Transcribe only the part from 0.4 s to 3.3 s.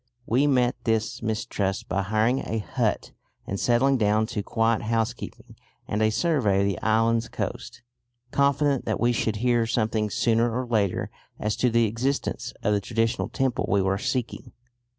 met this mistrust by hiring a hut